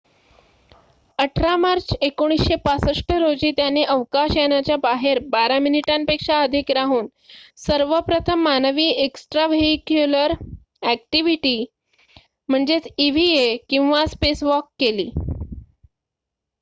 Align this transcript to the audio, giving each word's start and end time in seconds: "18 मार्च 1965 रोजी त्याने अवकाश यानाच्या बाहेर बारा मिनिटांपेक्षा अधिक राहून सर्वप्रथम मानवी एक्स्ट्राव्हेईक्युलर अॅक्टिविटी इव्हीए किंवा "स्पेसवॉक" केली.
"18 1.19 1.55
मार्च 1.57 1.91
1965 2.03 3.17
रोजी 3.19 3.51
त्याने 3.51 3.83
अवकाश 3.85 4.35
यानाच्या 4.37 4.77
बाहेर 4.77 5.19
बारा 5.29 5.59
मिनिटांपेक्षा 5.59 6.41
अधिक 6.43 6.71
राहून 6.71 7.07
सर्वप्रथम 7.57 8.41
मानवी 8.43 8.87
एक्स्ट्राव्हेईक्युलर 9.05 10.33
अॅक्टिविटी 10.83 11.55
इव्हीए 12.99 13.55
किंवा 13.69 14.05
"स्पेसवॉक" 14.07 14.69
केली. 14.79 15.09